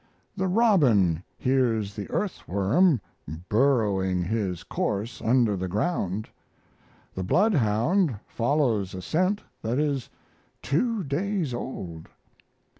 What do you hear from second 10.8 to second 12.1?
days old.